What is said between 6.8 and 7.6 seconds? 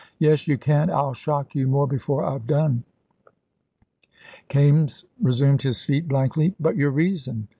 reason?"